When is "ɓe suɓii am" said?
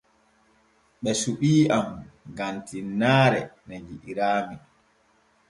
1.01-1.87